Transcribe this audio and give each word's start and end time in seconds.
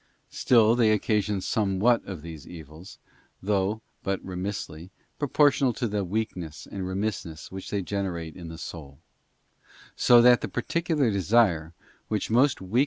Still 0.31 0.73
they 0.73 0.89
occasion 0.91 1.41
somewhat 1.41 2.03
of 2.07 2.23
these 2.23 2.47
evils, 2.47 2.97
though 3.39 3.83
but 4.01 4.19
remissly, 4.25 4.89
proportional 5.19 5.73
to 5.73 5.87
that 5.89 6.05
weakness 6.05 6.65
and 6.71 6.87
remissness 6.87 7.51
which 7.51 7.69
they 7.69 7.83
generate 7.83 8.35
in 8.35 8.47
the 8.47 8.57
soul; 8.57 8.97
so 9.95 10.19
that 10.19 10.41
the 10.41 10.47
particular 10.47 11.11
desire 11.11 11.75
which 12.07 12.31
most 12.31 12.61
weakens 12.61 12.71
the 12.71 12.77
CHAP. 12.77 12.79